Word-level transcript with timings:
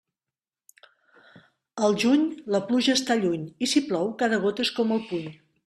Al 1.87 1.99
juny, 2.05 2.25
la 2.55 2.63
pluja 2.71 2.97
està 3.01 3.21
lluny, 3.21 3.47
i 3.67 3.71
si 3.75 3.85
plou, 3.93 4.13
cada 4.25 4.43
gota 4.49 4.69
és 4.69 4.77
com 4.81 4.97
el 4.99 5.09
puny. 5.13 5.33